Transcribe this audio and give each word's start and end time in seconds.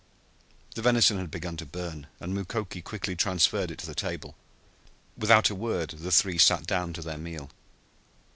The 0.73 0.81
venison 0.81 1.19
had 1.19 1.29
begun 1.29 1.57
to 1.57 1.63
burn, 1.67 2.07
and 2.19 2.33
Mukoki 2.33 2.81
quickly 2.81 3.15
transferred 3.15 3.69
it 3.69 3.77
to 3.77 3.85
the 3.85 3.93
table. 3.93 4.33
Without 5.15 5.51
a 5.51 5.53
word 5.53 5.91
the 5.91 6.11
three 6.11 6.39
sat 6.39 6.65
down 6.65 6.91
to 6.93 7.03
their 7.03 7.19
meal. 7.19 7.51